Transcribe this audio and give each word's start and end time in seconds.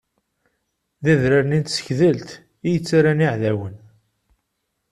D 1.03 1.05
adrar-nni 1.13 1.59
n 1.59 1.63
Tsegdelt 1.63 2.29
i 2.67 2.69
yettarran 2.73 3.23
iɛdawen. 3.25 3.75